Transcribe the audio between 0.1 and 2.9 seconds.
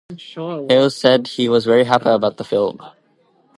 Hill said he was "very happy about" the film.